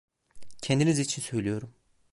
Kendiniz 0.61 0.99
için 0.99 1.21
söylüyorum. 1.21 1.73